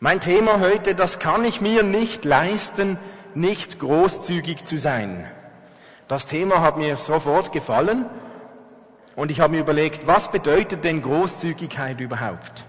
[0.00, 2.98] Mein Thema heute, das kann ich mir nicht leisten,
[3.34, 5.28] nicht großzügig zu sein.
[6.06, 8.06] Das Thema hat mir sofort gefallen
[9.16, 12.64] und ich habe mir überlegt, was bedeutet denn Großzügigkeit überhaupt?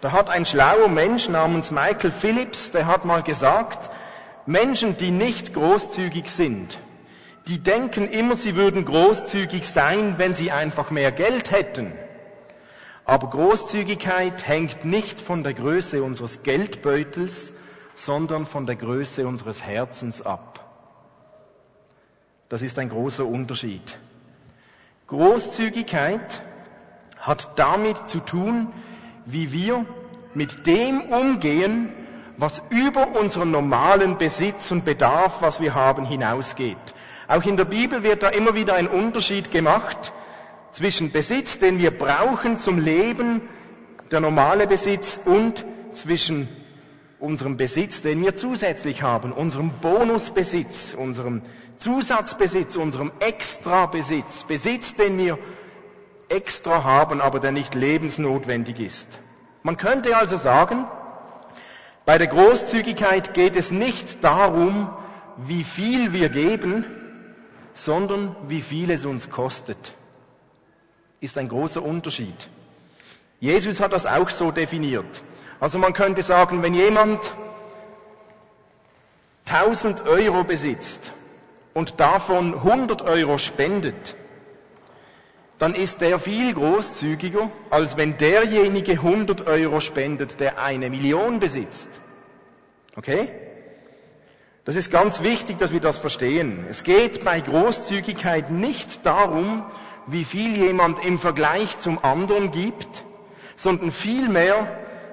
[0.00, 3.90] Da hat ein schlauer Mensch namens Michael Phillips, der hat mal gesagt,
[4.46, 6.78] Menschen, die nicht großzügig sind,
[7.48, 11.92] die denken immer, sie würden großzügig sein, wenn sie einfach mehr Geld hätten.
[13.04, 17.52] Aber Großzügigkeit hängt nicht von der Größe unseres Geldbeutels,
[17.94, 20.60] sondern von der Größe unseres Herzens ab.
[22.48, 23.98] Das ist ein großer Unterschied.
[25.06, 26.42] Großzügigkeit
[27.18, 28.72] hat damit zu tun,
[29.26, 29.84] wie wir
[30.34, 31.92] mit dem umgehen,
[32.36, 36.76] was über unseren normalen Besitz und Bedarf, was wir haben, hinausgeht.
[37.28, 40.12] Auch in der Bibel wird da immer wieder ein Unterschied gemacht
[40.72, 43.42] zwischen Besitz, den wir brauchen zum Leben,
[44.10, 46.48] der normale Besitz, und zwischen
[47.20, 51.42] unserem Besitz, den wir zusätzlich haben, unserem Bonusbesitz, unserem
[51.76, 55.38] Zusatzbesitz, unserem Extrabesitz, Besitz, den wir
[56.28, 59.18] extra haben, aber der nicht lebensnotwendig ist.
[59.62, 60.86] Man könnte also sagen,
[62.04, 64.90] bei der Großzügigkeit geht es nicht darum,
[65.36, 66.84] wie viel wir geben,
[67.74, 69.94] sondern wie viel es uns kostet.
[71.22, 72.48] Ist ein großer Unterschied.
[73.38, 75.22] Jesus hat das auch so definiert.
[75.60, 77.32] Also man könnte sagen, wenn jemand
[79.46, 81.12] 1000 Euro besitzt
[81.74, 84.16] und davon 100 Euro spendet,
[85.60, 91.88] dann ist der viel großzügiger, als wenn derjenige 100 Euro spendet, der eine Million besitzt.
[92.96, 93.32] Okay?
[94.64, 96.66] Das ist ganz wichtig, dass wir das verstehen.
[96.68, 99.64] Es geht bei Großzügigkeit nicht darum,
[100.06, 103.04] wie viel jemand im Vergleich zum anderen gibt,
[103.56, 104.66] sondern vielmehr,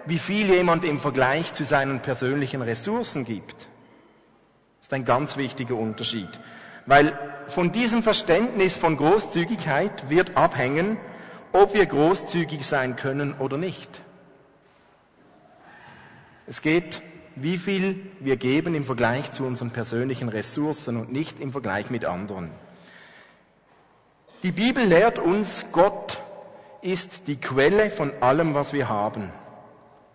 [0.06, 3.67] wie viel jemand im Vergleich zu seinen persönlichen Ressourcen gibt.
[4.80, 6.30] Das ist ein ganz wichtiger Unterschied.
[6.86, 7.17] Weil
[7.48, 10.98] von diesem Verständnis von Großzügigkeit wird abhängen,
[11.52, 14.02] ob wir großzügig sein können oder nicht.
[16.48, 17.02] Es geht,
[17.36, 22.05] wie viel wir geben im Vergleich zu unseren persönlichen Ressourcen und nicht im Vergleich mit
[22.05, 22.49] anderen.
[24.42, 26.22] Die Bibel lehrt uns, Gott
[26.82, 29.33] ist die Quelle von allem, was wir haben.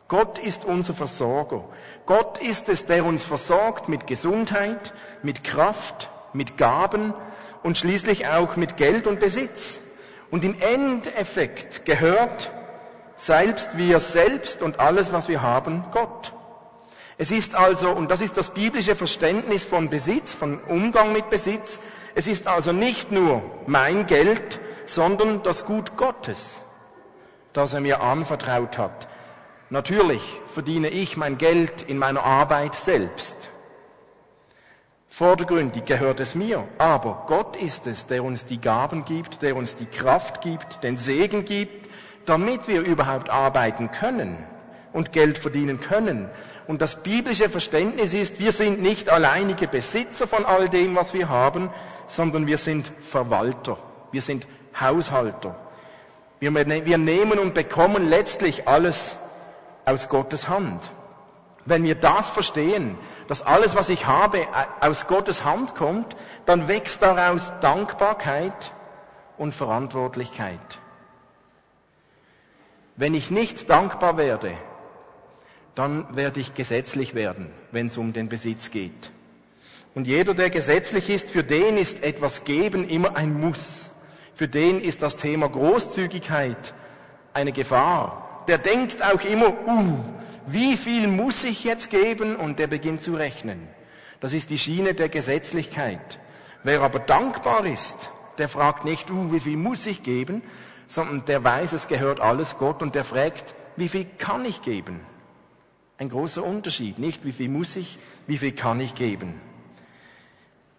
[0.09, 1.65] Gott ist unser Versorger.
[2.07, 7.13] Gott ist es, der uns versorgt mit Gesundheit, mit Kraft, mit Gaben
[7.63, 9.81] und schließlich auch mit Geld und Besitz.
[10.31, 12.51] Und im Endeffekt gehört
[13.17, 16.33] selbst wir selbst und alles, was wir haben, Gott.
[17.19, 21.79] Es ist also, und das ist das biblische Verständnis von Besitz, von Umgang mit Besitz,
[22.15, 26.59] es ist also nicht nur mein Geld, sondern das Gut Gottes,
[27.53, 29.09] das er mir anvertraut hat.
[29.71, 33.51] Natürlich verdiene ich mein Geld in meiner Arbeit selbst.
[35.09, 39.77] Vordergründig gehört es mir, aber Gott ist es, der uns die Gaben gibt, der uns
[39.77, 41.89] die Kraft gibt, den Segen gibt,
[42.27, 44.37] damit wir überhaupt arbeiten können
[44.95, 46.31] und Geld verdienen können.
[46.67, 51.29] Und das biblische Verständnis ist, wir sind nicht alleinige Besitzer von all dem, was wir
[51.29, 51.69] haben,
[52.07, 53.77] sondern wir sind Verwalter,
[54.13, 54.47] wir sind
[54.81, 55.57] Haushalter.
[56.41, 59.17] Wir, wir nehmen und bekommen letztlich alles
[59.85, 60.91] aus Gottes Hand.
[61.67, 62.97] Wenn wir das verstehen,
[63.27, 64.47] dass alles, was ich habe,
[64.81, 66.15] aus Gottes Hand kommt,
[66.47, 68.73] dann wächst daraus Dankbarkeit
[69.39, 70.79] und Verantwortlichkeit.
[72.97, 74.53] Wenn ich nicht dankbar werde,
[75.75, 79.11] dann werde ich gesetzlich werden, wenn es um den Besitz geht.
[79.95, 83.91] Und jeder, der gesetzlich ist, für den ist etwas geben immer ein Muss.
[84.35, 86.75] Für den ist das Thema Großzügigkeit
[87.33, 88.45] eine Gefahr.
[88.49, 89.99] Der denkt auch immer, uh,
[90.47, 92.37] wie viel muss ich jetzt geben?
[92.37, 93.69] Und der beginnt zu rechnen.
[94.21, 96.19] Das ist die Schiene der Gesetzlichkeit.
[96.65, 100.43] Wer aber dankbar ist, der fragt nicht, uh, wie viel muss ich geben,
[100.89, 105.01] sondern der weiß, es gehört alles Gott und der fragt, wie viel kann ich geben?
[105.97, 109.41] Ein großer Unterschied, nicht wie viel muss ich, wie viel kann ich geben.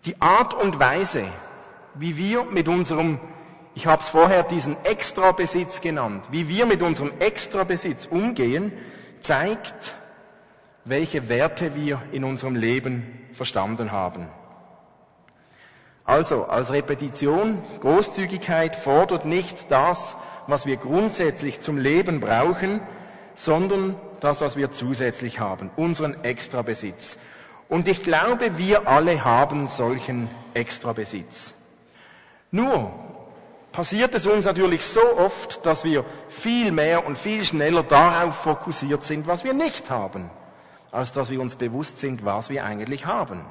[0.06, 1.24] Die Art und Weise,
[1.94, 3.20] wie wir mit unserem,
[3.76, 8.74] ich habe es vorher diesen Extrabesitz genannt, wie wir mit unserem Extrabesitz umgehen,
[9.22, 9.96] zeigt,
[10.84, 14.28] welche Werte wir in unserem Leben verstanden haben.
[16.04, 22.82] Also, als Repetition, Großzügigkeit fordert nicht das, was wir grundsätzlich zum Leben brauchen,
[23.34, 23.96] sondern
[24.26, 27.18] das, was wir zusätzlich haben, unseren Extrabesitz.
[27.70, 31.54] Und ich glaube, wir alle haben solchen Extrabesitz.
[32.52, 32.92] Nur
[33.72, 39.04] passiert es uns natürlich so oft, dass wir viel mehr und viel schneller darauf fokussiert
[39.04, 40.30] sind, was wir nicht haben.
[40.96, 43.42] als dass wir uns bewusst sind, was wir eigentlich haben.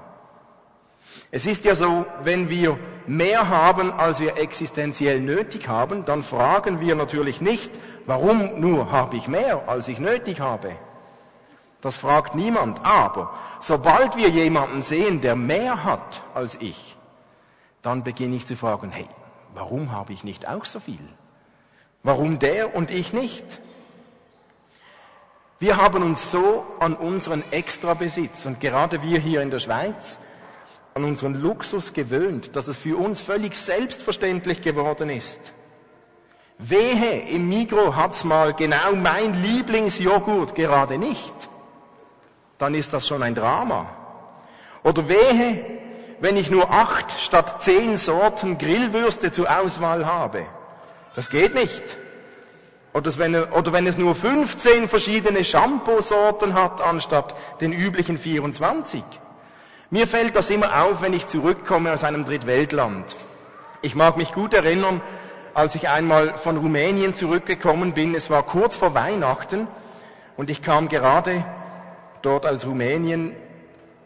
[1.31, 6.81] Es ist ja so, wenn wir mehr haben, als wir existenziell nötig haben, dann fragen
[6.81, 7.73] wir natürlich nicht,
[8.07, 10.77] warum nur habe ich mehr, als ich nötig habe.
[11.81, 12.85] Das fragt niemand.
[12.85, 16.97] Aber sobald wir jemanden sehen, der mehr hat als ich,
[17.83, 19.09] dann beginne ich zu fragen, hey,
[19.53, 21.07] warum habe ich nicht auch so viel?
[22.03, 23.61] Warum der und ich nicht?
[25.59, 30.19] Wir haben uns so an unseren Extrabesitz und gerade wir hier in der Schweiz
[30.95, 35.53] an unseren Luxus gewöhnt, dass es für uns völlig selbstverständlich geworden ist.
[36.59, 41.35] Wehe, im Migro hat's mal genau mein Lieblingsjoghurt gerade nicht.
[42.59, 43.91] Dann ist das schon ein Drama.
[44.85, 45.65] Oder wehe,
[46.21, 50.47] wenn ich nur acht statt zehn Sorten Grillwürste zur Auswahl habe.
[51.17, 51.99] Das geht nicht.
[52.93, 59.03] Oder wenn, oder wenn es nur 15 verschiedene Shampoo-Sorten hat anstatt den üblichen 24.
[59.95, 63.15] Mir fällt das immer auf, wenn ich zurückkomme aus einem Drittweltland.
[63.81, 65.01] Ich mag mich gut erinnern,
[65.55, 68.13] als ich einmal von Rumänien zurückgekommen bin.
[68.17, 69.69] Es war kurz vor Weihnachten
[70.37, 71.45] und ich kam gerade
[72.23, 73.37] dort aus Rumänien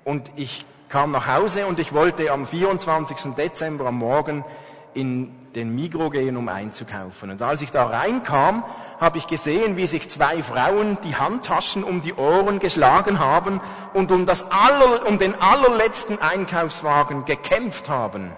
[0.05, 3.32] und ich kam nach Hause und ich wollte am 24.
[3.35, 4.44] Dezember am Morgen
[4.93, 7.31] in den Migro gehen, um einzukaufen.
[7.31, 8.65] Und als ich da reinkam,
[9.00, 13.61] habe ich gesehen, wie sich zwei Frauen die Handtaschen um die Ohren geschlagen haben
[13.95, 18.33] und um, das aller, um den allerletzten Einkaufswagen gekämpft haben.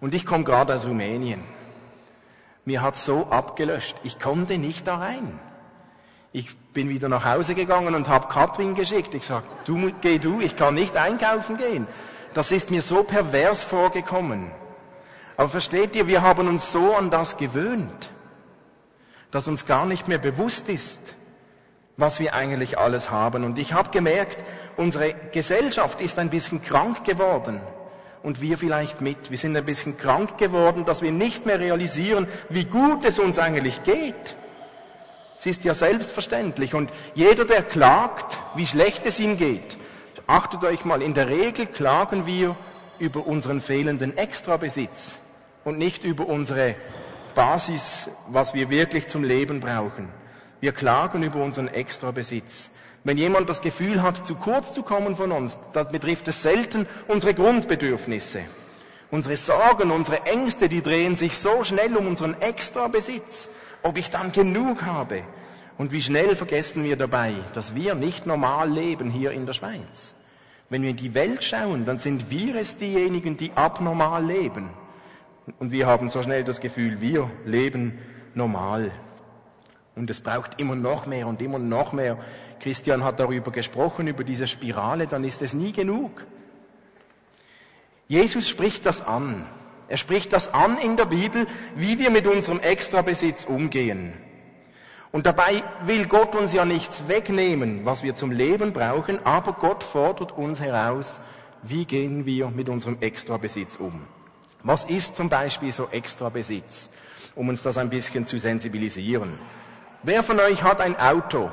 [0.00, 1.42] Und ich komme gerade aus Rumänien.
[2.64, 3.96] Mir hat so abgelöscht.
[4.02, 5.38] Ich konnte nicht da rein.
[6.32, 9.14] Ich bin wieder nach Hause gegangen und habe Katrin geschickt.
[9.14, 11.86] Ich sage, du geh du, ich kann nicht einkaufen gehen.
[12.34, 14.50] Das ist mir so pervers vorgekommen.
[15.36, 18.10] Aber versteht ihr, wir haben uns so an das gewöhnt,
[19.30, 21.14] dass uns gar nicht mehr bewusst ist,
[21.96, 23.44] was wir eigentlich alles haben.
[23.44, 24.38] Und ich habe gemerkt,
[24.76, 27.60] unsere Gesellschaft ist ein bisschen krank geworden.
[28.22, 29.30] Und wir vielleicht mit.
[29.30, 33.38] Wir sind ein bisschen krank geworden, dass wir nicht mehr realisieren, wie gut es uns
[33.38, 34.36] eigentlich geht.
[35.38, 36.74] Es ist ja selbstverständlich.
[36.74, 39.76] Und jeder, der klagt, wie schlecht es ihm geht,
[40.26, 42.56] achtet euch mal, in der Regel klagen wir
[42.98, 45.18] über unseren fehlenden Extrabesitz
[45.66, 46.76] und nicht über unsere
[47.34, 50.08] Basis, was wir wirklich zum Leben brauchen.
[50.60, 52.70] Wir klagen über unseren Extrabesitz.
[53.02, 56.86] Wenn jemand das Gefühl hat, zu kurz zu kommen von uns, dann betrifft es selten
[57.08, 58.42] unsere Grundbedürfnisse.
[59.10, 63.50] Unsere Sorgen, unsere Ängste, die drehen sich so schnell um unseren Extrabesitz,
[63.82, 65.24] ob ich dann genug habe.
[65.78, 70.14] Und wie schnell vergessen wir dabei, dass wir nicht normal leben hier in der Schweiz.
[70.70, 74.70] Wenn wir in die Welt schauen, dann sind wir es diejenigen, die abnormal leben.
[75.58, 77.98] Und wir haben so schnell das Gefühl, wir leben
[78.34, 78.90] normal.
[79.94, 82.18] Und es braucht immer noch mehr und immer noch mehr.
[82.60, 86.26] Christian hat darüber gesprochen, über diese Spirale, dann ist es nie genug.
[88.08, 89.46] Jesus spricht das an.
[89.88, 91.46] Er spricht das an in der Bibel,
[91.76, 94.12] wie wir mit unserem Extrabesitz umgehen.
[95.12, 99.84] Und dabei will Gott uns ja nichts wegnehmen, was wir zum Leben brauchen, aber Gott
[99.84, 101.20] fordert uns heraus,
[101.62, 104.06] wie gehen wir mit unserem Extrabesitz um.
[104.66, 106.90] Was ist zum Beispiel so extra Besitz,
[107.36, 109.32] um uns das ein bisschen zu sensibilisieren?
[110.02, 111.52] Wer von euch hat ein Auto?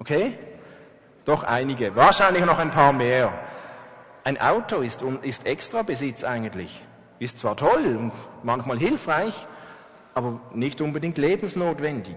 [0.00, 0.36] Okay?
[1.24, 3.32] Doch einige, wahrscheinlich noch ein paar mehr.
[4.24, 6.82] Ein Auto ist, ist extra Besitz eigentlich.
[7.20, 9.46] Ist zwar toll und manchmal hilfreich,
[10.12, 12.16] aber nicht unbedingt lebensnotwendig.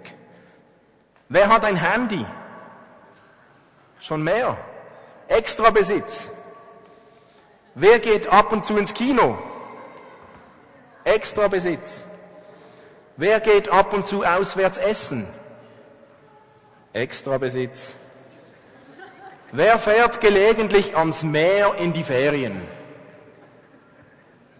[1.27, 2.25] Wer hat ein Handy?
[3.99, 4.57] Schon mehr.
[5.27, 6.31] Extra Besitz.
[7.75, 9.37] Wer geht ab und zu ins Kino?
[11.03, 12.03] Extra Besitz.
[13.17, 15.27] Wer geht ab und zu auswärts essen?
[16.93, 17.95] Extra Besitz.
[19.51, 22.61] Wer fährt gelegentlich ans Meer in die Ferien?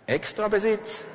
[0.07, 1.05] Extra Besitz.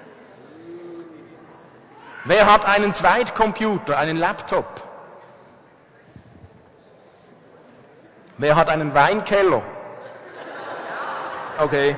[2.25, 4.83] Wer hat einen Zweitcomputer, einen Laptop?
[8.39, 9.63] Wer hat einen Weinkeller?
[11.59, 11.97] Okay.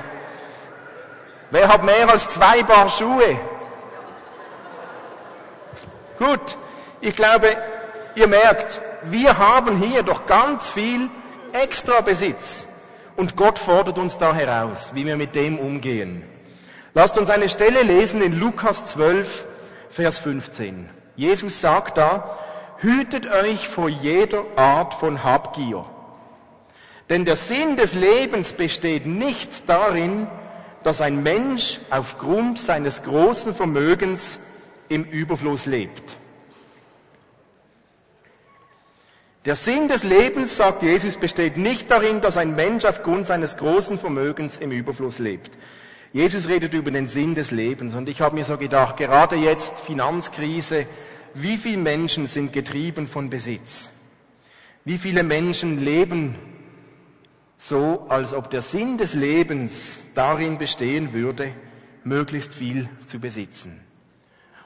[1.49, 3.39] Wer hat mehr als zwei Paar Schuhe?
[6.19, 6.57] Gut,
[7.01, 7.55] ich glaube,
[8.15, 11.09] ihr merkt, wir haben hier doch ganz viel
[11.53, 12.65] extra Besitz.
[13.15, 16.23] Und Gott fordert uns da heraus, wie wir mit dem umgehen.
[16.93, 19.47] Lasst uns eine Stelle lesen in Lukas 12,
[19.89, 20.89] Vers 15.
[21.15, 22.37] Jesus sagt da,
[22.77, 25.85] hütet euch vor jeder Art von Habgier.
[27.09, 30.27] Denn der Sinn des Lebens besteht nicht darin,
[30.83, 34.39] dass ein Mensch aufgrund seines großen Vermögens
[34.89, 36.17] im Überfluss lebt.
[39.45, 43.97] Der Sinn des Lebens, sagt Jesus, besteht nicht darin, dass ein Mensch aufgrund seines großen
[43.97, 45.51] Vermögens im Überfluss lebt.
[46.11, 49.79] Jesus redet über den Sinn des Lebens und ich habe mir so gedacht, gerade jetzt
[49.79, 50.85] Finanzkrise,
[51.33, 53.89] wie viele Menschen sind getrieben von Besitz?
[54.83, 56.35] Wie viele Menschen leben
[57.57, 61.53] so, als ob der Sinn des Lebens darin bestehen würde,
[62.03, 63.81] möglichst viel zu besitzen?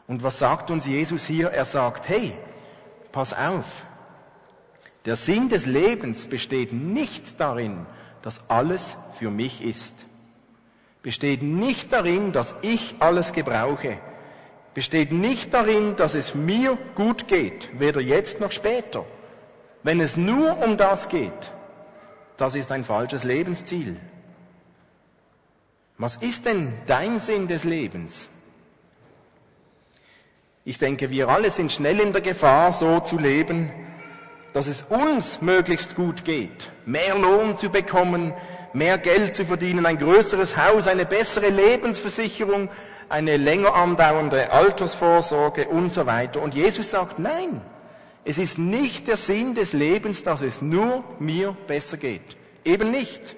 [0.08, 1.52] Und was sagt uns Jesus hier?
[1.52, 2.34] Er sagt, hey,
[3.12, 3.86] pass auf,
[5.06, 7.86] der Sinn des Lebens besteht nicht darin,
[8.22, 10.06] dass alles für mich ist.
[11.02, 13.98] Besteht nicht darin, dass ich alles gebrauche.
[14.74, 19.06] Besteht nicht darin, dass es mir gut geht, weder jetzt noch später.
[19.82, 21.52] Wenn es nur um das geht,
[22.42, 23.98] das ist ein falsches Lebensziel.
[26.00, 28.30] Was ist denn dein Sinn des Lebens?
[30.66, 33.72] Ich denke, wir alle sind schnell in der Gefahr, so zu leben,
[34.54, 38.34] dass es uns möglichst gut geht, mehr Lohn zu bekommen,
[38.74, 42.70] mehr Geld zu verdienen, ein größeres Haus, eine bessere Lebensversicherung,
[43.08, 46.42] eine länger andauernde Altersvorsorge und so weiter.
[46.42, 47.62] Und Jesus sagt, nein,
[48.24, 52.38] es ist nicht der Sinn des Lebens, dass es nur mir besser geht.
[52.64, 53.36] Eben nicht.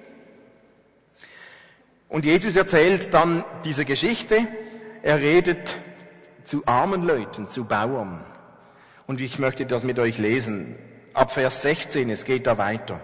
[2.08, 4.46] Und Jesus erzählt dann diese Geschichte.
[5.02, 5.78] Er redet
[6.44, 8.24] zu armen Leuten, zu Bauern.
[9.06, 10.76] Und ich möchte das mit euch lesen
[11.14, 13.00] ab Vers 16, es geht da weiter.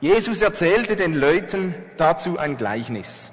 [0.00, 3.32] Jesus erzählte den Leuten dazu ein Gleichnis.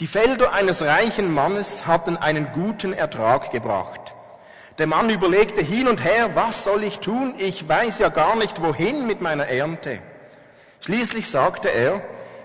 [0.00, 4.14] Die Felder eines reichen Mannes hatten einen guten Ertrag gebracht.
[4.78, 7.34] Der Mann überlegte hin und her, was soll ich tun?
[7.38, 9.98] Ich weiß ja gar nicht, wohin mit meiner Ernte.
[10.80, 12.02] Schließlich sagte er,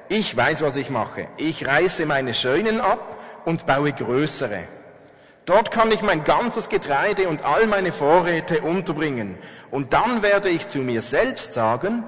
[0.10, 1.28] ich weiß, was ich mache.
[1.38, 4.68] Ich reiße meine Scheunen ab und baue größere.
[5.46, 9.38] Dort kann ich mein ganzes Getreide und all meine Vorräte unterbringen.
[9.72, 12.04] Und dann werde ich zu mir selbst sagen,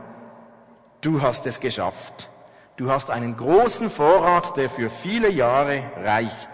[1.00, 2.30] du hast es geschafft.
[2.76, 6.50] Du hast einen großen Vorrat, der für viele Jahre reicht.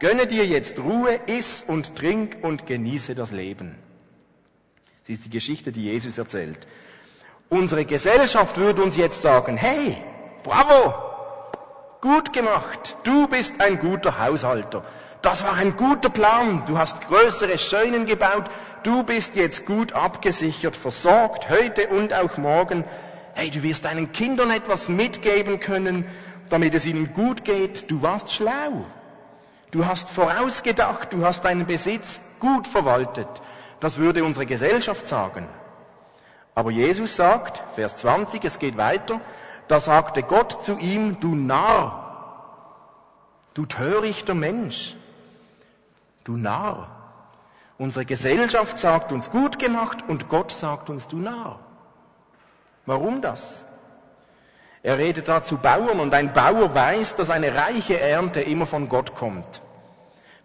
[0.00, 3.76] Gönne dir jetzt Ruhe, iss und trink und genieße das Leben.
[5.02, 6.66] Das ist die Geschichte, die Jesus erzählt.
[7.50, 9.98] Unsere Gesellschaft würde uns jetzt sagen, hey,
[10.42, 10.94] bravo,
[12.00, 14.84] gut gemacht, du bist ein guter Haushalter.
[15.20, 16.62] Das war ein guter Plan.
[16.66, 18.44] Du hast größere Scheunen gebaut.
[18.82, 22.84] Du bist jetzt gut abgesichert, versorgt, heute und auch morgen.
[23.34, 26.06] Hey, du wirst deinen Kindern etwas mitgeben können,
[26.48, 27.90] damit es ihnen gut geht.
[27.90, 28.86] Du warst schlau.
[29.70, 31.12] Du hast vorausgedacht.
[31.12, 33.28] Du hast deinen Besitz gut verwaltet.
[33.78, 35.48] Das würde unsere Gesellschaft sagen.
[36.54, 39.20] Aber Jesus sagt, Vers 20, es geht weiter,
[39.68, 42.66] da sagte Gott zu ihm, du Narr,
[43.54, 44.96] du törichter Mensch,
[46.24, 46.88] du Narr.
[47.78, 51.60] Unsere Gesellschaft sagt uns gut gemacht und Gott sagt uns du Narr.
[52.84, 53.64] Warum das?
[54.82, 58.88] Er redet da zu Bauern und ein Bauer weiß, dass eine reiche Ernte immer von
[58.88, 59.60] Gott kommt.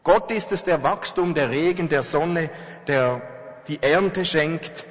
[0.03, 2.49] Gott ist es, der Wachstum, der Regen, der Sonne,
[2.87, 3.21] der
[3.67, 4.85] die Ernte schenkt.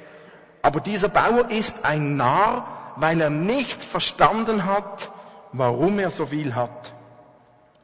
[0.61, 5.11] Aber dieser Bauer ist ein Narr, weil er nicht verstanden hat,
[5.53, 6.93] warum er so viel hat.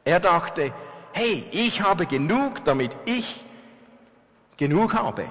[0.04, 0.72] Er dachte,
[1.12, 3.46] hey, ich habe genug, damit ich
[4.56, 5.24] genug habe.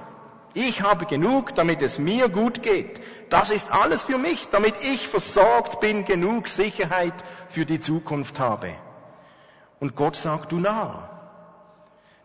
[0.54, 3.00] Ich habe genug, damit es mir gut geht.
[3.30, 7.14] Das ist alles für mich, damit ich versorgt bin, genug Sicherheit
[7.48, 8.74] für die Zukunft habe.
[9.80, 11.08] Und Gott sagt, du Narr.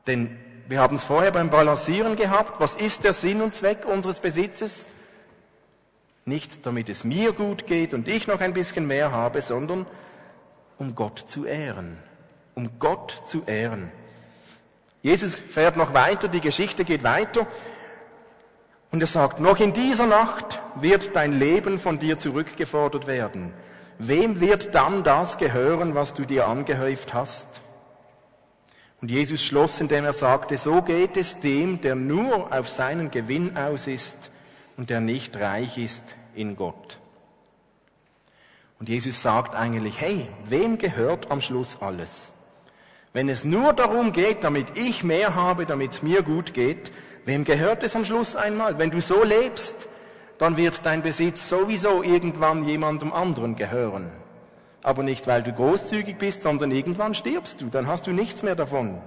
[0.06, 2.60] Denn wir haben es vorher beim Balancieren gehabt.
[2.60, 4.86] Was ist der Sinn und Zweck unseres Besitzes?
[6.26, 9.86] Nicht damit es mir gut geht und ich noch ein bisschen mehr habe, sondern
[10.78, 11.98] um Gott zu ehren
[12.58, 13.92] um Gott zu ehren.
[15.04, 17.46] Jesus fährt noch weiter, die Geschichte geht weiter
[18.92, 23.54] und er sagt, noch in dieser Nacht wird dein Leben von dir zurückgefordert werden.
[24.00, 27.62] Wem wird dann das gehören, was du dir angehäuft hast?
[29.02, 33.58] Und Jesus schloss, indem er sagte, so geht es dem, der nur auf seinen Gewinn
[33.58, 34.32] aus ist
[34.76, 36.98] und der nicht reich ist in Gott.
[38.80, 42.32] Und Jesus sagt eigentlich, hey, wem gehört am Schluss alles?
[43.14, 46.92] Wenn es nur darum geht, damit ich mehr habe, damit es mir gut geht,
[47.28, 48.80] wem gehört es am Schluss einmal?
[48.80, 49.76] Wenn du so lebst,
[50.40, 54.10] dann wird dein Besitz sowieso irgendwann jemandem anderen gehören.
[54.82, 58.56] Aber nicht, weil du großzügig bist, sondern irgendwann stirbst du, dann hast du nichts mehr
[58.56, 59.02] davon.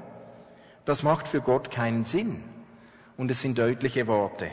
[0.84, 2.44] Das macht für Gott keinen Sinn.
[3.16, 4.48] Und es sind deutliche Worte.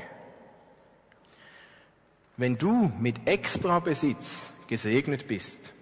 [2.37, 5.73] Wenn du mit extra Besitz gesegnet bist,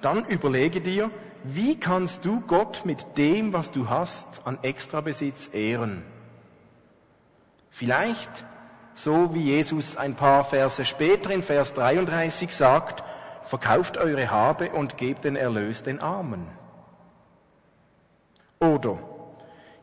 [0.00, 1.10] dann überlege dir,
[1.44, 6.02] wie kannst du Gott mit dem, was du hast, an Extrabesitz ehren?
[7.70, 8.44] Vielleicht
[9.02, 13.02] So wie Jesus ein paar Verse später in Vers 33 sagt,
[13.44, 16.46] verkauft eure Habe und gebt den Erlös den Armen.
[18.58, 18.98] Oder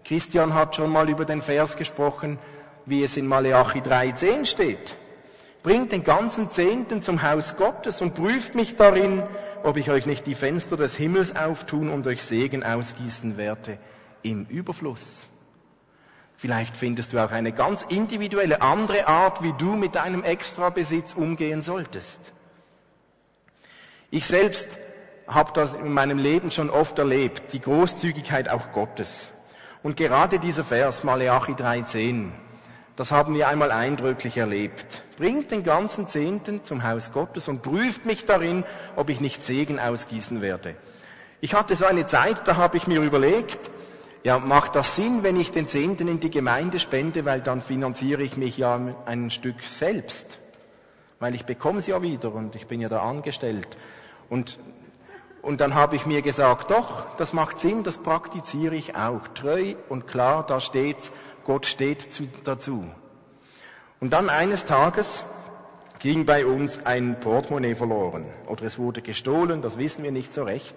[0.06, 2.38] Christian hat schon mal über den Vers gesprochen,
[2.86, 4.98] wie es in Maleachi 3,10 steht.
[5.64, 9.24] Bringt den ganzen Zehnten zum Haus Gottes und prüft mich darin,
[9.64, 13.80] ob ich euch nicht die Fenster des Himmels auftun und euch Segen ausgießen werde
[14.22, 15.28] im Überfluss.
[16.40, 21.64] Vielleicht findest du auch eine ganz individuelle andere Art, wie du mit deinem Extrabesitz umgehen
[21.64, 22.32] solltest.
[24.12, 24.70] Ich selbst
[25.28, 29.30] habe das in meinem Leben schon oft erlebt, die Großzügigkeit auch Gottes.
[29.82, 32.30] Und gerade dieser Vers, Maleachi 3,10,
[32.96, 35.02] das haben wir einmal eindrücklich erlebt.
[35.18, 38.64] Bringt den ganzen Zehnten zum Haus Gottes und prüft mich darin,
[38.96, 40.76] ob ich nicht Segen ausgießen werde.
[41.42, 43.72] Ich hatte so eine Zeit, da habe ich mir überlegt,
[44.28, 48.24] ja, macht das Sinn, wenn ich den Zehnten in die Gemeinde spende, weil dann finanziere
[48.24, 50.40] ich mich ja ein Stück selbst.
[51.22, 53.78] Weil ich bekomme es ja wieder und ich bin ja da angestellt.
[54.30, 54.60] Und,
[55.42, 59.30] und dann habe ich mir gesagt, doch, das macht Sinn, das praktiziere ich auch.
[59.30, 61.14] Treu und klar, da steht's,
[61.46, 62.84] Gott steht zu, dazu.
[64.02, 65.24] Und dann eines Tages
[66.00, 68.26] ging bei uns ein Portemonnaie verloren.
[68.50, 70.76] Oder es wurde gestohlen, das wissen wir nicht so recht.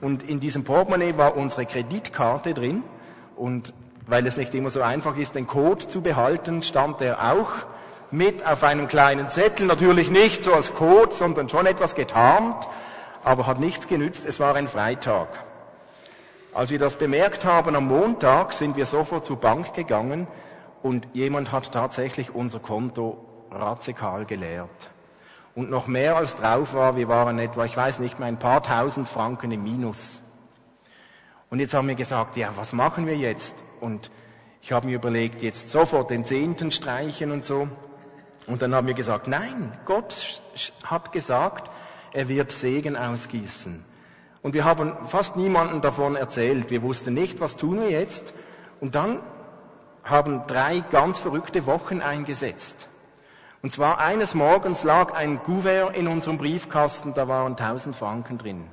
[0.00, 2.82] Und in diesem Portemonnaie war unsere Kreditkarte drin.
[3.36, 3.72] Und
[4.06, 7.50] weil es nicht immer so einfach ist, den Code zu behalten, stand er auch
[8.10, 12.66] mit auf einem kleinen Zettel, natürlich nicht so als Code, sondern schon etwas getarnt,
[13.22, 15.28] aber hat nichts genützt, es war ein Freitag.
[16.54, 20.26] Als wir das bemerkt haben am Montag, sind wir sofort zur Bank gegangen
[20.82, 24.90] und jemand hat tatsächlich unser Konto radikal geleert.
[25.58, 28.62] Und noch mehr als drauf war, wir waren etwa, ich weiß nicht mehr, ein paar
[28.62, 30.20] tausend Franken im Minus.
[31.50, 33.56] Und jetzt haben wir gesagt, ja, was machen wir jetzt?
[33.80, 34.12] Und
[34.62, 37.66] ich habe mir überlegt, jetzt sofort den Zehnten streichen und so.
[38.46, 40.40] Und dann haben wir gesagt, nein, Gott
[40.84, 41.72] hat gesagt,
[42.12, 43.84] er wird Segen ausgießen.
[44.42, 46.70] Und wir haben fast niemanden davon erzählt.
[46.70, 48.32] Wir wussten nicht, was tun wir jetzt.
[48.80, 49.18] Und dann
[50.04, 52.88] haben drei ganz verrückte Wochen eingesetzt.
[53.62, 58.64] Und zwar eines Morgens lag ein Gouverneur in unserem Briefkasten, da waren tausend Franken drin.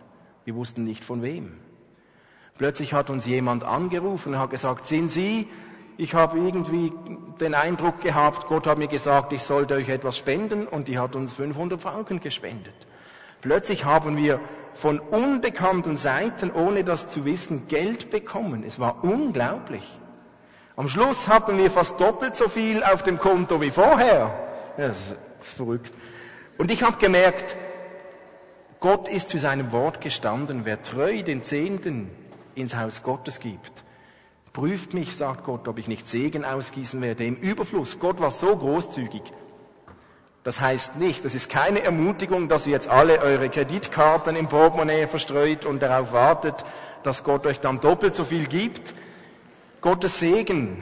[0.43, 1.58] Wir wussten nicht von wem.
[2.58, 5.50] Plötzlich hat uns jemand angerufen und hat gesagt, sind Sie
[5.98, 6.91] ich habe irgendwie
[7.39, 11.15] den Eindruck gehabt, Gott hat mir gesagt, ich sollte euch etwas spenden und die hat
[11.15, 12.74] uns 500 Franken gespendet.
[13.41, 14.39] Plötzlich haben wir
[14.74, 18.63] von unbekannten Seiten, ohne das zu wissen, Geld bekommen.
[18.65, 19.88] Es war unglaublich.
[20.76, 24.44] Am Schluss hatten wir fast doppelt so viel auf dem Konto wie vorher.
[24.78, 25.94] Das ist verrückt.
[26.58, 27.56] Und ich habe gemerkt,
[28.80, 30.62] Gott ist zu seinem Wort gestanden.
[30.64, 32.10] Wer treu den Zehnten
[32.56, 33.86] ins Haus Gottes gibt,
[34.56, 38.00] Prüft mich, sagt Gott, ob ich nicht Segen ausgießen werde im Überfluss.
[38.00, 39.22] Gott war so großzügig.
[40.46, 45.08] Das heißt nicht, das ist keine Ermutigung, dass ihr jetzt alle eure Kreditkarten im Portemonnaie
[45.08, 46.64] verstreut und darauf wartet,
[47.04, 48.94] dass Gott euch dann doppelt so viel gibt.
[49.82, 50.82] Gottes Segen,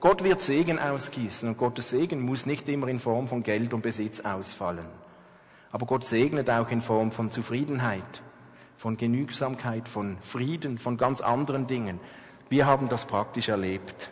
[0.00, 3.82] Gott wird Segen ausgießen und Gottes Segen muss nicht immer in Form von Geld und
[3.82, 4.86] Besitz ausfallen.
[5.72, 8.22] Aber Gott segnet auch in Form von Zufriedenheit,
[8.78, 12.00] von Genügsamkeit, von Frieden, von ganz anderen Dingen.
[12.48, 14.10] Wir haben das praktisch erlebt.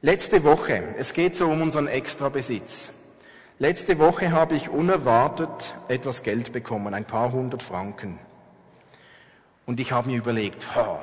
[0.00, 2.92] Letzte Woche, es geht so um unseren Extrabesitz.
[3.58, 8.18] Letzte Woche habe ich unerwartet etwas Geld bekommen, ein paar hundert Franken.
[9.66, 10.98] Und ich habe mir überlegt, oh,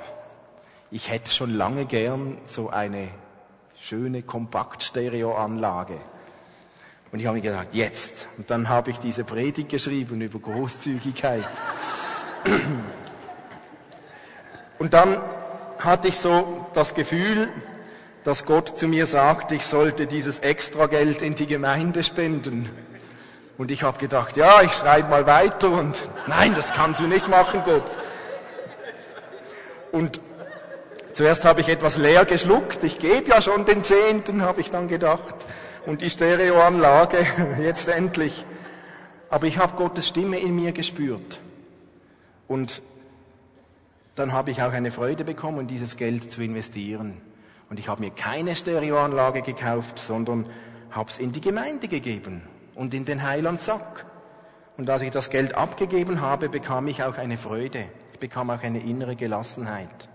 [0.91, 3.09] ich hätte schon lange gern so eine
[3.79, 5.97] schöne Kompaktstereoanlage.
[7.11, 8.27] Und ich habe mir gedacht, jetzt.
[8.37, 11.47] Und dann habe ich diese Predigt geschrieben über Großzügigkeit.
[14.77, 15.21] Und dann
[15.79, 17.49] hatte ich so das Gefühl,
[18.23, 22.69] dass Gott zu mir sagt, ich sollte dieses Extrageld in die Gemeinde spenden.
[23.57, 25.97] Und ich habe gedacht, ja, ich schreibe mal weiter und
[26.27, 27.91] nein, das kannst du nicht machen, Gott.
[29.91, 30.21] Und
[31.19, 34.87] zuerst habe ich etwas leer geschluckt, ich gebe ja schon den Zehnten, habe ich dann
[34.87, 35.35] gedacht,
[35.85, 37.17] und die Stereoanlage,
[37.61, 38.45] jetzt endlich.
[39.29, 41.41] Aber ich habe Gottes Stimme in mir gespürt.
[42.47, 42.81] Und
[44.15, 47.19] dann habe ich auch eine Freude bekommen, dieses Geld zu investieren.
[47.69, 50.45] Und ich habe mir keine Stereoanlage gekauft, sondern
[50.89, 52.43] habe es in die Gemeinde gegeben
[52.75, 54.05] und in den Heilandsack.
[54.77, 57.87] Und als ich das Geld abgegeben habe, bekam ich auch eine Freude.
[58.13, 60.07] Ich bekam auch eine innere Gelassenheit.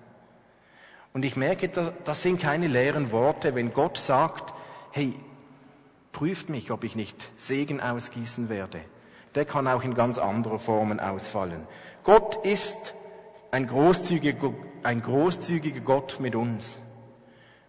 [1.14, 1.70] Und ich merke,
[2.05, 4.53] das sind keine leeren Worte, wenn Gott sagt,
[4.90, 5.14] hey,
[6.11, 8.81] prüft mich, ob ich nicht Segen ausgießen werde.
[9.37, 11.68] Der kann auch in ganz anderer Formen ausfallen.
[12.03, 12.94] Gott ist
[13.53, 16.81] ein großzügiger, ein großzügiger Gott mit uns.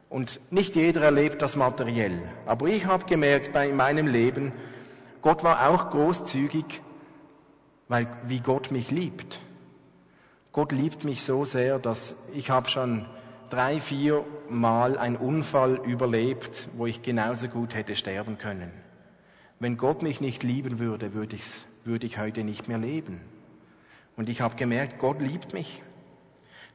[0.10, 2.18] Und nicht jeder erlebt das materiell.
[2.48, 4.54] Aber ich habe gemerkt bei meinem Leben,
[5.22, 6.82] Gott war auch großzügig,
[7.90, 9.40] weil wie Gott mich liebt.
[10.52, 13.06] Gott liebt mich so sehr, dass ich habe schon
[13.56, 18.70] drei, vier Mal einen Unfall überlebt, wo ich genauso gut hätte sterben können.
[19.60, 21.38] Wenn Gott mich nicht lieben würde, würde,
[21.86, 23.22] würde ich heute nicht mehr leben.
[24.18, 25.82] Und ich habe gemerkt, Gott liebt mich.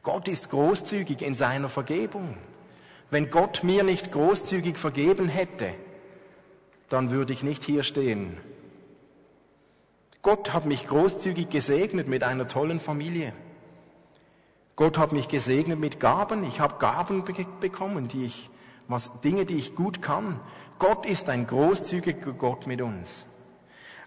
[0.02, 2.38] Gott ist großzügig in seiner Vergebung.
[3.10, 5.74] Wenn Gott mir nicht großzügig vergeben hätte,
[6.88, 8.38] dann würde ich nicht hier stehen.
[10.22, 13.34] Gott hat mich großzügig gesegnet mit einer tollen Familie.
[14.80, 16.42] Gott hat mich gesegnet mit Gaben.
[16.42, 17.22] Ich habe Gaben
[17.60, 18.48] bekommen, die ich,
[18.88, 20.40] was, Dinge, die ich gut kann.
[20.78, 23.26] Gott ist ein großzügiger Gott mit uns.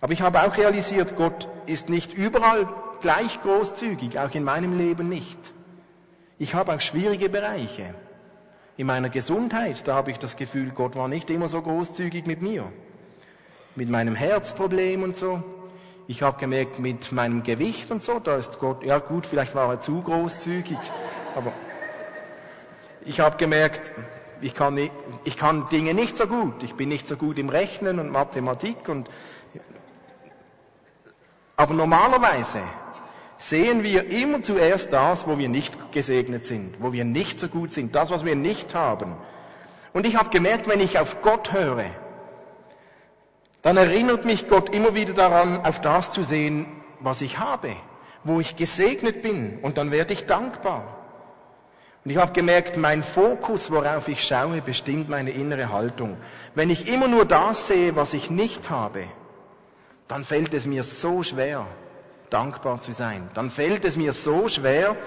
[0.01, 2.67] Aber ich habe auch realisiert, Gott ist nicht überall
[3.01, 5.53] gleich großzügig, auch in meinem Leben nicht.
[6.39, 7.93] Ich habe auch schwierige Bereiche.
[8.75, 12.41] In meiner Gesundheit, da habe ich das Gefühl, Gott war nicht immer so großzügig mit
[12.41, 12.73] mir.
[13.75, 15.43] Mit meinem Herzproblem und so.
[16.07, 19.69] Ich habe gemerkt, mit meinem Gewicht und so, da ist Gott, ja gut, vielleicht war
[19.69, 20.77] er zu großzügig,
[21.35, 21.53] aber
[23.05, 23.91] ich habe gemerkt,
[24.41, 24.91] ich kann, nicht,
[25.23, 26.63] ich kann Dinge nicht so gut.
[26.63, 29.09] Ich bin nicht so gut im Rechnen und Mathematik und,
[31.55, 32.59] aber normalerweise
[33.37, 37.71] sehen wir immer zuerst das, wo wir nicht gesegnet sind, wo wir nicht so gut
[37.71, 39.15] sind, das, was wir nicht haben.
[39.93, 41.85] Und ich habe gemerkt, wenn ich auf Gott höre,
[43.63, 46.67] dann erinnert mich Gott immer wieder daran, auf das zu sehen,
[46.99, 47.75] was ich habe,
[48.23, 50.99] wo ich gesegnet bin, und dann werde ich dankbar.
[52.03, 56.17] Und ich habe gemerkt, mein Fokus, worauf ich schaue, bestimmt meine innere Haltung.
[56.53, 59.05] Wenn ich immer nur das sehe, was ich nicht habe,
[60.09, 61.65] dann fällt es mir so schwer,
[62.29, 63.29] dankbar zu sein.
[63.33, 64.97] Dann fällt es mir so schwer,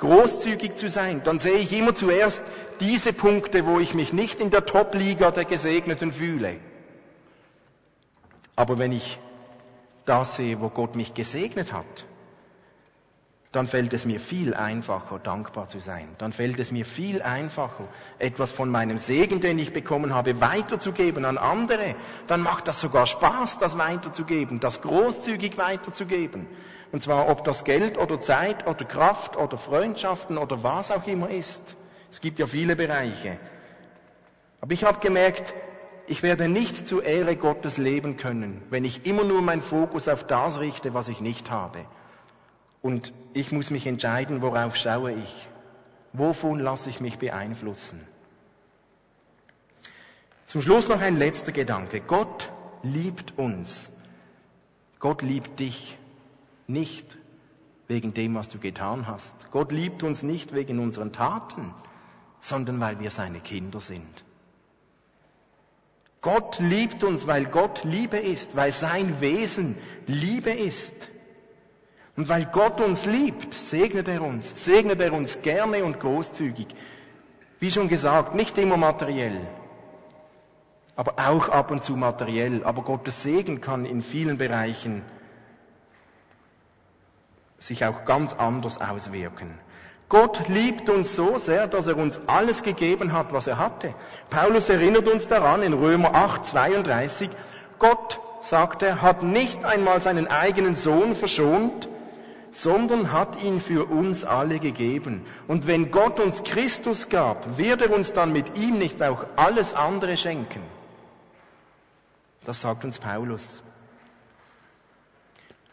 [0.00, 1.22] großzügig zu sein.
[1.24, 2.42] Dann sehe ich immer zuerst
[2.80, 6.56] diese Punkte, wo ich mich nicht in der Top-Liga der Gesegneten fühle.
[8.56, 9.18] Aber wenn ich
[10.04, 12.06] das sehe, wo Gott mich gesegnet hat,
[13.52, 16.08] dann fällt es mir viel einfacher, dankbar zu sein.
[16.16, 17.86] Dann fällt es mir viel einfacher,
[18.18, 21.94] etwas von meinem Segen, den ich bekommen habe, weiterzugeben an andere.
[22.26, 26.46] Dann macht das sogar Spaß, das weiterzugeben, das großzügig weiterzugeben.
[26.92, 31.28] Und zwar, ob das Geld oder Zeit oder Kraft oder Freundschaften oder was auch immer
[31.28, 31.76] ist.
[32.10, 33.36] Es gibt ja viele Bereiche.
[34.62, 35.52] Aber ich habe gemerkt,
[36.06, 40.26] ich werde nicht zur Ehre Gottes leben können, wenn ich immer nur meinen Fokus auf
[40.26, 41.84] das richte, was ich nicht habe.
[42.80, 45.48] Und ich muss mich entscheiden, worauf schaue ich.
[46.12, 48.00] Wovon lasse ich mich beeinflussen?
[50.44, 52.00] Zum Schluss noch ein letzter Gedanke.
[52.00, 52.50] Gott
[52.82, 53.90] liebt uns.
[54.98, 55.96] Gott liebt dich
[56.66, 57.16] nicht
[57.88, 59.50] wegen dem, was du getan hast.
[59.50, 61.72] Gott liebt uns nicht wegen unseren Taten,
[62.40, 64.24] sondern weil wir seine Kinder sind.
[66.22, 71.10] Gott liebt uns, weil Gott Liebe ist, weil sein Wesen Liebe ist.
[72.16, 76.68] Und weil Gott uns liebt, segnet er uns, segnet er uns gerne und großzügig.
[77.58, 79.40] Wie schon gesagt, nicht immer materiell,
[80.94, 82.62] aber auch ab und zu materiell.
[82.64, 85.02] Aber Gottes Segen kann in vielen Bereichen
[87.58, 89.58] sich auch ganz anders auswirken.
[90.12, 93.94] Gott liebt uns so sehr, dass er uns alles gegeben hat, was er hatte.
[94.28, 97.30] Paulus erinnert uns daran in Römer 8, 32,
[97.78, 101.88] Gott, sagt er, hat nicht einmal seinen eigenen Sohn verschont,
[102.50, 105.24] sondern hat ihn für uns alle gegeben.
[105.48, 109.72] Und wenn Gott uns Christus gab, wird er uns dann mit ihm nicht auch alles
[109.72, 110.60] andere schenken.
[112.44, 113.62] Das sagt uns Paulus.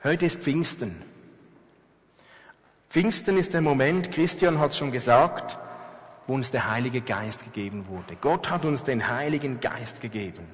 [0.01, 1.03] Heute ist Pfingsten.
[2.89, 5.59] Pfingsten ist der Moment, Christian hat es schon gesagt,
[6.25, 8.15] wo uns der Heilige Geist gegeben wurde.
[8.19, 10.47] Gott hat uns den Heiligen Geist gegeben.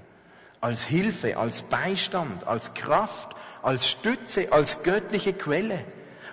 [0.59, 5.85] Als Hilfe, als Beistand, als Kraft, als Stütze, als göttliche Quelle.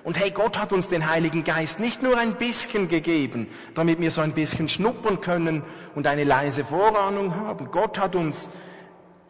[0.03, 4.11] Und hey, Gott hat uns den Heiligen Geist nicht nur ein bisschen gegeben, damit wir
[4.11, 5.63] so ein bisschen schnuppern können
[5.95, 7.71] und eine leise Vorahnung haben.
[7.71, 8.51] Gott hat uns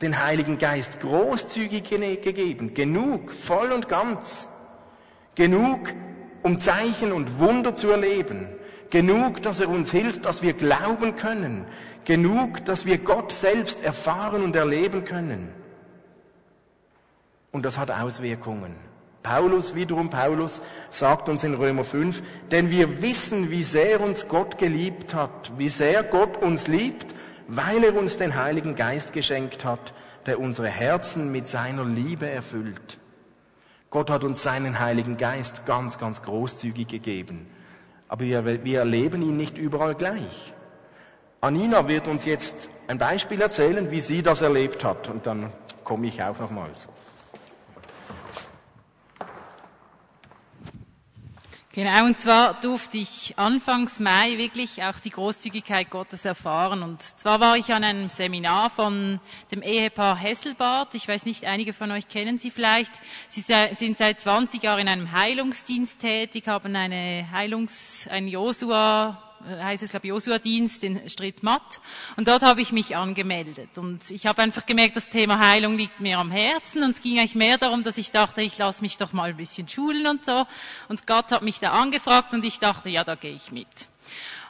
[0.01, 4.49] den Heiligen Geist großzügig gegeben, genug, voll und ganz,
[5.35, 5.93] genug,
[6.43, 8.49] um Zeichen und Wunder zu erleben,
[8.91, 11.65] genug, dass er uns hilft, dass wir glauben können,
[12.05, 15.49] genug, dass wir Gott selbst erfahren und erleben können.
[17.53, 18.75] Und das hat Auswirkungen.
[19.23, 24.59] Paulus, wiederum Paulus, sagt uns in Römer 5, denn wir wissen, wie sehr uns Gott
[24.59, 27.15] geliebt hat, wie sehr Gott uns liebt,
[27.47, 29.95] weil er uns den Heiligen Geist geschenkt hat,
[30.27, 32.99] der unsere Herzen mit seiner Liebe erfüllt.
[33.93, 37.47] Gott hat uns seinen Heiligen Geist ganz, ganz großzügig gegeben.
[38.09, 40.55] Aber wir, wir erleben ihn nicht überall gleich.
[41.43, 45.11] Anina wird uns jetzt ein Beispiel erzählen, wie sie das erlebt hat.
[45.11, 45.53] Und dann
[45.85, 46.89] komme ich auch nochmals.
[51.75, 56.83] Genau, und zwar durfte ich Anfangs Mai wirklich auch die Großzügigkeit Gottes erfahren.
[56.83, 60.95] Und zwar war ich an einem Seminar von dem Ehepaar Hesselbart.
[60.95, 62.93] Ich weiß nicht, einige von euch kennen sie vielleicht.
[63.31, 69.83] Sie sind seit 20 Jahren in einem Heilungsdienst tätig, haben eine Heilungs-, ein Josua heißt
[69.83, 71.81] es, glaube Josua-Dienst in Strittmatt.
[72.17, 73.79] Und dort habe ich mich angemeldet.
[73.79, 76.83] Und ich habe einfach gemerkt, das Thema Heilung liegt mir am Herzen.
[76.83, 79.37] Und es ging eigentlich mehr darum, dass ich dachte, ich lasse mich doch mal ein
[79.37, 80.47] bisschen schulen und so.
[80.89, 83.89] Und Gott hat mich da angefragt und ich dachte, ja, da gehe ich mit.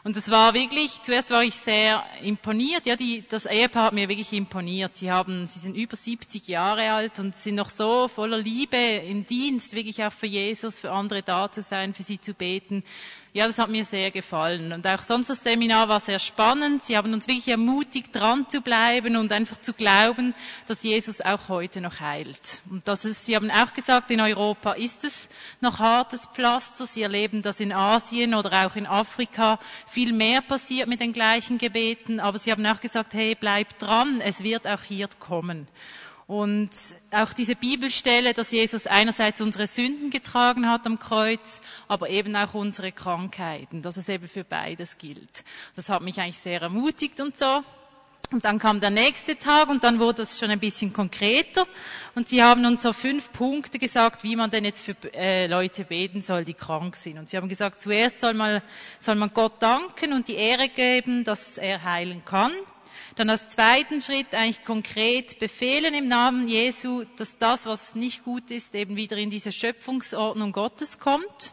[0.04, 2.86] Und es war wirklich, zuerst war ich sehr imponiert.
[2.86, 4.96] Ja, die, das Ehepaar hat mir wirklich imponiert.
[4.96, 9.24] Sie haben, sie sind über 70 Jahre alt und sind noch so voller Liebe im
[9.24, 12.82] Dienst, wirklich auch für Jesus, für andere da zu sein, für sie zu beten.
[13.34, 14.74] Ja, das hat mir sehr gefallen.
[14.74, 16.84] Und auch sonst das Seminar war sehr spannend.
[16.84, 20.34] Sie haben uns wirklich ermutigt, dran zu bleiben und einfach zu glauben,
[20.66, 22.60] dass Jesus auch heute noch heilt.
[22.68, 25.30] Und das ist, Sie haben auch gesagt, in Europa ist es
[25.62, 26.86] noch hartes Pflaster.
[26.86, 31.56] Sie erleben das in Asien oder auch in Afrika viel mehr passiert mit den gleichen
[31.56, 32.20] Gebeten.
[32.20, 34.20] Aber Sie haben auch gesagt, hey, bleibt dran.
[34.20, 35.68] Es wird auch hier kommen.
[36.32, 36.70] Und
[37.10, 42.54] auch diese Bibelstelle, dass Jesus einerseits unsere Sünden getragen hat am Kreuz, aber eben auch
[42.54, 45.44] unsere Krankheiten, dass es eben für beides gilt.
[45.76, 47.62] Das hat mich eigentlich sehr ermutigt und so.
[48.30, 51.66] Und dann kam der nächste Tag und dann wurde es schon ein bisschen konkreter.
[52.14, 55.84] Und sie haben uns so fünf Punkte gesagt, wie man denn jetzt für äh, Leute
[55.84, 57.18] beten soll, die krank sind.
[57.18, 58.62] Und sie haben gesagt, zuerst soll man,
[58.98, 62.52] soll man Gott danken und die Ehre geben, dass er heilen kann.
[63.16, 68.50] Dann als zweiten Schritt eigentlich konkret befehlen im Namen Jesu, dass das, was nicht gut
[68.50, 71.52] ist, eben wieder in diese Schöpfungsordnung Gottes kommt.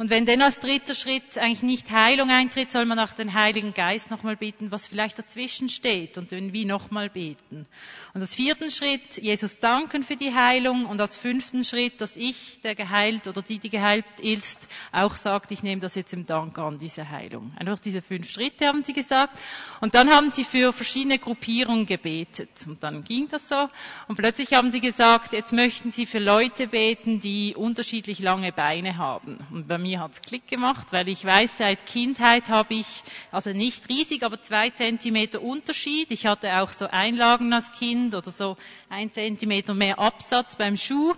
[0.00, 3.74] Und wenn denn als dritter Schritt eigentlich nicht Heilung eintritt, soll man nach den Heiligen
[3.74, 7.66] Geist nochmal bitten, was vielleicht dazwischen steht und wenn wie nochmal beten.
[8.14, 12.62] Und als vierten Schritt Jesus danken für die Heilung und als fünften Schritt, dass ich,
[12.62, 16.58] der geheilt oder die, die geheilt ist, auch sagt, ich nehme das jetzt im Dank
[16.58, 17.52] an, diese Heilung.
[17.58, 19.38] Einfach diese fünf Schritte haben sie gesagt.
[19.82, 22.48] Und dann haben sie für verschiedene Gruppierungen gebetet.
[22.66, 23.68] Und dann ging das so.
[24.08, 28.96] Und plötzlich haben sie gesagt, jetzt möchten sie für Leute beten, die unterschiedlich lange Beine
[28.96, 29.46] haben.
[29.50, 33.50] Und bei mir mir hat's Klick gemacht, weil ich weiß, seit Kindheit habe ich, also
[33.50, 36.12] nicht riesig, aber zwei Zentimeter Unterschied.
[36.12, 38.56] Ich hatte auch so Einlagen als Kind oder so
[38.88, 41.14] ein Zentimeter mehr Absatz beim Schuh.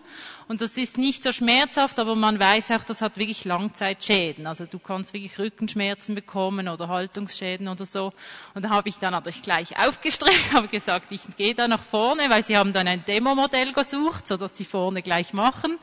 [0.53, 4.47] Und das ist nicht so schmerzhaft, aber man weiß auch, das hat wirklich Langzeitschäden.
[4.47, 8.13] Also du kannst wirklich Rückenschmerzen bekommen oder Haltungsschäden oder so.
[8.53, 12.29] Und da habe ich dann natürlich gleich aufgestreckt, habe gesagt, ich gehe da nach vorne,
[12.29, 15.79] weil sie haben dann ein Demo-Modell gesucht, so dass sie vorne gleich machen.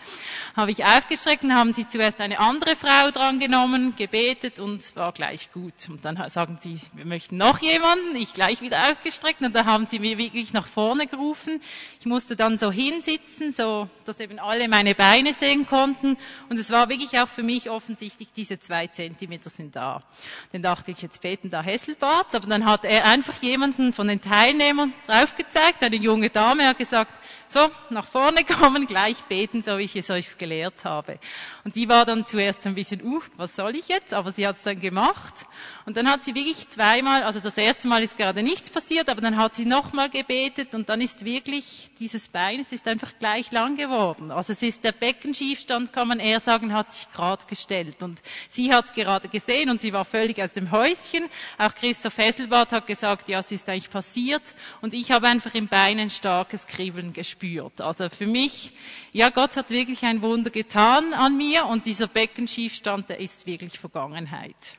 [0.56, 5.14] Habe ich aufgestreckt und haben sie zuerst eine andere Frau dran genommen, gebetet und war
[5.14, 5.74] gleich gut.
[5.90, 9.88] Und dann sagen sie, wir möchten noch jemanden, ich gleich wieder aufgestreckt und da haben
[9.88, 11.60] sie mir wirklich nach vorne gerufen.
[12.00, 16.18] Ich musste dann so hinsitzen, so, dass eben alle alle meine Beine sehen konnten.
[16.50, 20.02] Und es war wirklich auch für mich offensichtlich, diese zwei Zentimeter sind da.
[20.52, 22.36] Dann dachte ich, jetzt beten da Hesselbart.
[22.36, 26.78] Aber dann hat er einfach jemanden von den Teilnehmern drauf gezeigt, eine junge Dame, hat
[26.78, 27.14] gesagt,
[27.52, 31.18] so, nach vorne kommen, gleich beten, so wie ich es euch gelehrt habe.
[31.64, 34.14] Und die war dann zuerst ein bisschen, uh, was soll ich jetzt?
[34.14, 35.48] Aber sie hat es dann gemacht.
[35.88, 39.22] Und dann hat sie wirklich zweimal, also das erste Mal ist gerade nichts passiert, aber
[39.22, 43.52] dann hat sie nochmal gebetet und dann ist wirklich dieses Bein, es ist einfach gleich
[43.52, 44.30] lang geworden.
[44.30, 48.04] Also es ist der Beckenschiefstand, kann man eher sagen, hat sich gerade gestellt.
[48.04, 51.28] Und sie hat es gerade gesehen und sie war völlig aus dem Häuschen.
[51.58, 54.54] Auch Christoph Hesselbart hat gesagt, ja, es ist eigentlich passiert.
[54.82, 57.82] Und ich habe einfach im Bein ein starkes Kribbeln gespürt gespürt.
[57.82, 58.74] Also für mich,
[59.12, 63.80] ja, Gott hat wirklich ein Wunder getan an mir und dieser Beckenschiefstand, der ist wirklich
[63.80, 64.78] Vergangenheit.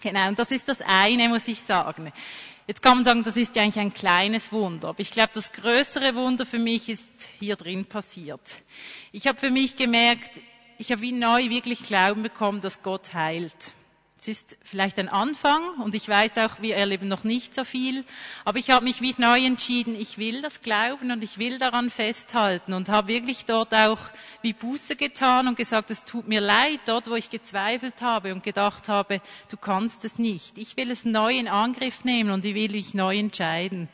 [0.00, 2.12] Genau, und das ist das eine, muss ich sagen.
[2.66, 4.88] Jetzt kann man sagen, das ist ja eigentlich ein kleines Wunder.
[4.88, 8.62] Aber ich glaube, das größere Wunder für mich ist hier drin passiert.
[9.12, 10.40] Ich habe für mich gemerkt,
[10.78, 13.74] ich habe wie neu wirklich Glauben bekommen, dass Gott heilt.
[14.24, 18.06] Es ist vielleicht ein Anfang und ich weiß auch, wir erleben noch nicht so viel,
[18.46, 21.90] aber ich habe mich wie neu entschieden, ich will das glauben und ich will daran
[21.90, 23.98] festhalten und habe wirklich dort auch
[24.40, 28.42] wie Buße getan und gesagt, es tut mir leid, dort wo ich gezweifelt habe und
[28.42, 30.56] gedacht habe, du kannst es nicht.
[30.56, 33.90] Ich will es neu in Angriff nehmen und ich will mich neu entscheiden.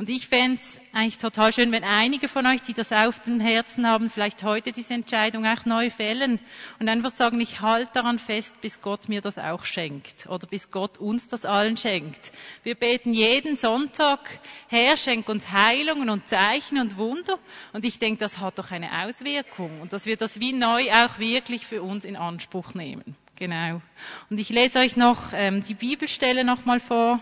[0.00, 3.38] Und ich fände es eigentlich total schön, wenn einige von euch, die das auf dem
[3.38, 6.38] Herzen haben, vielleicht heute diese Entscheidung auch neu fällen
[6.78, 10.70] und einfach sagen, ich halte daran fest, bis Gott mir das auch schenkt oder bis
[10.70, 12.32] Gott uns das allen schenkt.
[12.62, 17.38] Wir beten jeden Sonntag, Herr, schenk uns Heilungen und Zeichen und Wunder.
[17.74, 21.18] Und ich denke, das hat doch eine Auswirkung und dass wir das wie neu auch
[21.18, 23.16] wirklich für uns in Anspruch nehmen.
[23.36, 23.82] Genau.
[24.30, 27.20] Und ich lese euch noch ähm, die Bibelstelle nochmal vor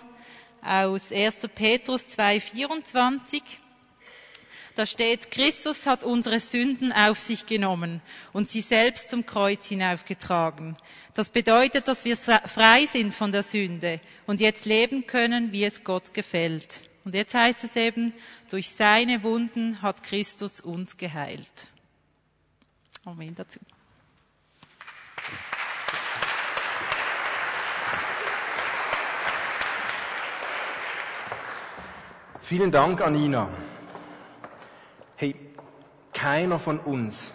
[0.62, 1.48] aus 1.
[1.54, 3.42] Petrus 2,24.
[4.74, 8.00] Da steht, Christus hat unsere Sünden auf sich genommen
[8.32, 10.76] und sie selbst zum Kreuz hinaufgetragen.
[11.14, 15.82] Das bedeutet, dass wir frei sind von der Sünde und jetzt leben können, wie es
[15.82, 16.82] Gott gefällt.
[17.04, 18.12] Und jetzt heißt es eben,
[18.50, 21.68] durch seine Wunden hat Christus uns geheilt.
[23.04, 23.58] Amen dazu.
[32.48, 33.46] Vielen Dank, Anina.
[35.16, 35.36] Hey,
[36.14, 37.34] keiner von uns,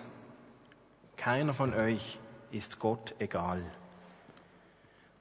[1.18, 2.18] keiner von euch
[2.50, 3.64] ist Gott egal.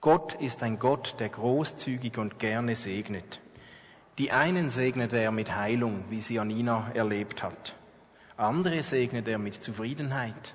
[0.00, 3.42] Gott ist ein Gott, der großzügig und gerne segnet.
[4.16, 7.74] Die einen segnet er mit Heilung, wie sie Anina erlebt hat.
[8.38, 10.54] Andere segnet er mit Zufriedenheit.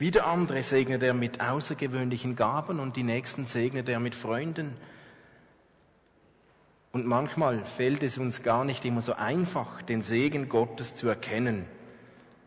[0.00, 4.76] Wieder andere segnet er mit außergewöhnlichen Gaben und die nächsten segnet er mit Freunden.
[6.92, 11.66] Und manchmal fällt es uns gar nicht immer so einfach, den Segen Gottes zu erkennen.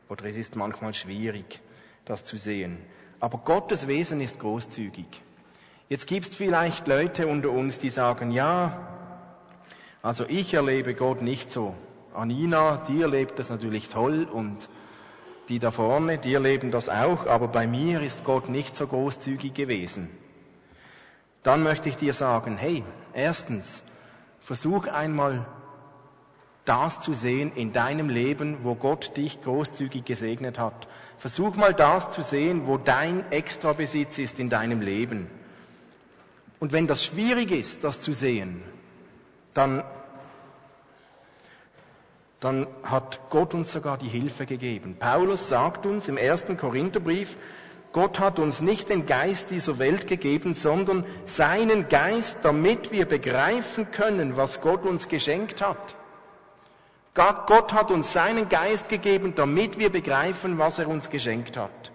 [0.08, 1.62] Oder es ist manchmal schwierig,
[2.06, 2.78] das zu sehen.
[3.20, 5.08] Aber Gottes Wesen ist großzügig.
[5.90, 8.88] Jetzt gibt es vielleicht Leute unter uns, die sagen, ja,
[10.04, 11.74] also ich erlebe Gott nicht so.
[12.14, 14.70] Anina, die erlebt das natürlich toll und
[15.50, 19.54] die da vorne, die erleben das auch, aber bei mir ist Gott nicht so großzügig
[19.54, 20.10] gewesen.
[21.44, 23.84] Dann möchte ich dir sagen, hey, erstens,
[24.46, 25.44] Versuch einmal
[26.66, 30.88] das zu sehen in deinem Leben, wo Gott dich großzügig gesegnet hat.
[31.18, 35.32] Versuch mal das zu sehen, wo dein Extrabesitz ist in deinem Leben.
[36.60, 38.62] Und wenn das schwierig ist, das zu sehen,
[39.56, 39.84] dann,
[42.40, 44.96] dann hat Gott uns sogar die Hilfe gegeben.
[45.00, 47.36] Paulus sagt uns im ersten Korintherbrief,
[47.96, 53.90] Gott hat uns nicht den Geist dieser Welt gegeben, sondern seinen Geist, damit wir begreifen
[53.90, 55.96] können, was Gott uns geschenkt hat.
[57.14, 61.94] Gott hat uns seinen Geist gegeben, damit wir begreifen, was er uns geschenkt hat.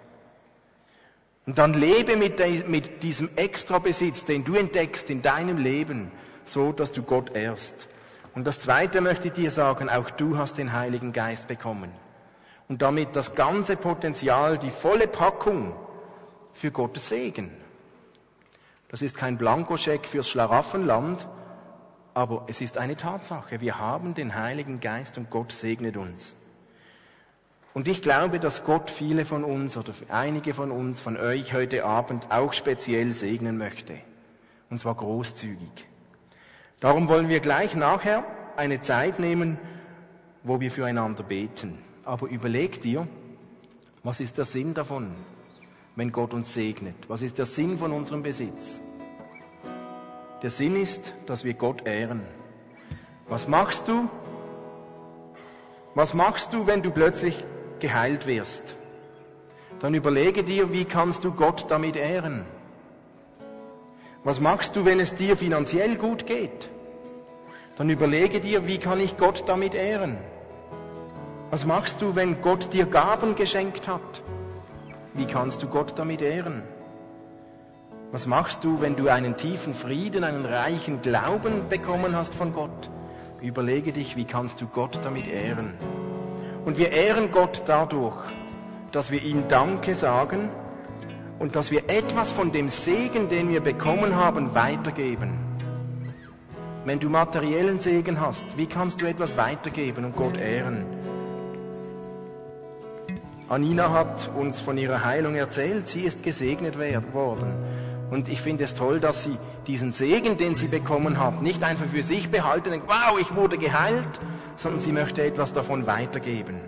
[1.44, 6.10] Und dann lebe mit, diesem Extrabesitz, den du entdeckst in deinem Leben,
[6.44, 7.88] so dass du Gott ehrst.
[8.34, 11.92] Und das Zweite möchte ich dir sagen, auch du hast den Heiligen Geist bekommen.
[12.68, 15.74] Und damit das ganze Potenzial, die volle Packung
[16.52, 17.50] für Gottes Segen.
[18.88, 21.28] Das ist kein Blankoscheck fürs Schlaraffenland,
[22.12, 23.60] aber es ist eine Tatsache.
[23.60, 26.34] Wir haben den Heiligen Geist und Gott segnet uns.
[27.72, 31.84] Und ich glaube, dass Gott viele von uns oder einige von uns, von euch heute
[31.84, 33.94] Abend auch speziell segnen möchte.
[34.70, 35.86] Und zwar großzügig.
[36.80, 38.24] Darum wollen wir gleich nachher
[38.56, 39.58] eine Zeit nehmen,
[40.42, 41.78] wo wir füreinander beten.
[42.04, 43.06] Aber überleg dir,
[44.02, 45.14] was ist der Sinn davon?
[46.00, 46.94] Wenn Gott uns segnet?
[47.08, 48.80] Was ist der Sinn von unserem Besitz?
[50.42, 52.22] Der Sinn ist, dass wir Gott ehren.
[53.28, 54.08] Was machst du?
[55.94, 57.44] Was machst du, wenn du plötzlich
[57.80, 58.76] geheilt wirst?
[59.80, 62.46] Dann überlege dir, wie kannst du Gott damit ehren?
[64.24, 66.70] Was machst du, wenn es dir finanziell gut geht?
[67.76, 70.16] Dann überlege dir, wie kann ich Gott damit ehren?
[71.50, 74.22] Was machst du, wenn Gott dir Gaben geschenkt hat?
[75.14, 76.62] Wie kannst du Gott damit ehren?
[78.12, 82.90] Was machst du, wenn du einen tiefen Frieden, einen reichen Glauben bekommen hast von Gott?
[83.40, 85.75] Überlege dich, wie kannst du Gott damit ehren?
[86.64, 88.16] Und wir ehren Gott dadurch,
[88.92, 90.49] dass wir ihm Danke sagen
[91.38, 95.33] und dass wir etwas von dem Segen, den wir bekommen haben, weitergeben.
[96.85, 100.85] Wenn du materiellen Segen hast, wie kannst du etwas weitergeben und Gott ehren?
[103.50, 105.88] Anina hat uns von ihrer Heilung erzählt.
[105.88, 106.78] Sie ist gesegnet
[107.12, 107.52] worden.
[108.08, 109.36] Und ich finde es toll, dass sie
[109.66, 113.58] diesen Segen, den sie bekommen hat, nicht einfach für sich behalten, denkt, wow, ich wurde
[113.58, 114.20] geheilt,
[114.54, 116.60] sondern sie möchte etwas davon weitergeben.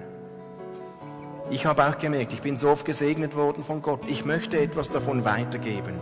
[1.50, 4.00] Ich habe auch gemerkt, ich bin so oft gesegnet worden von Gott.
[4.08, 5.94] Ich möchte etwas davon weitergeben.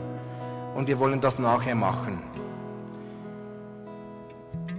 [0.75, 2.23] Und wir wollen das nachher machen.